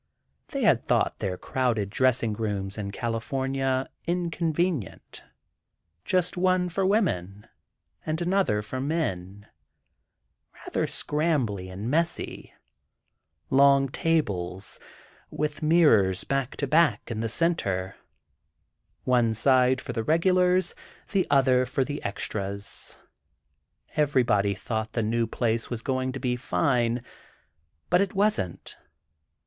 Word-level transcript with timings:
They 0.47 0.63
had 0.63 0.83
thought 0.83 1.19
their 1.19 1.37
crowded 1.37 1.91
dressing 1.91 2.33
rooms 2.33 2.75
in 2.75 2.89
California 2.89 3.87
inconvenient—just 4.07 5.21
one 6.35 6.69
for 6.69 6.83
women 6.87 7.47
and 8.03 8.19
another 8.19 8.63
for 8.63 8.81
men, 8.81 9.45
rather 10.65 10.87
scrambly 10.87 11.69
and 11.69 11.87
messy... 11.87 12.51
long 13.51 13.89
tables, 13.89 14.79
with 15.29 15.61
mirrors 15.61 16.23
back 16.23 16.57
to 16.57 16.65
back, 16.65 17.11
in 17.11 17.19
the 17.19 17.29
center... 17.29 17.95
one 19.03 19.35
side 19.35 19.79
for 19.79 19.93
the 19.93 20.03
regulars, 20.03 20.73
the 21.11 21.27
other 21.29 21.63
for 21.63 21.83
the 21.83 22.03
extras. 22.03 22.97
Everybody 23.95 24.55
thought 24.55 24.93
the 24.93 25.03
new 25.03 25.27
place 25.27 25.69
was 25.69 25.83
going 25.83 26.11
to 26.13 26.19
be 26.19 26.35
fine, 26.35 27.03
but 27.91 28.01
it 28.01 28.15
wasn't. 28.15 28.77